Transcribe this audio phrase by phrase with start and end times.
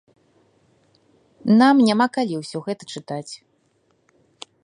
[1.59, 3.33] Нам няма калі ўсё гэта чытаць.